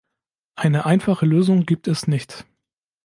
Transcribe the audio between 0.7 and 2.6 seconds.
einfache Lösung gibt es nicht.